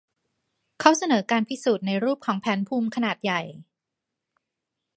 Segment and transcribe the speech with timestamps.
[0.79, 3.41] เขาเสนอการพิสูจน์ในรูปของแผนภูมิขนาดใหญ่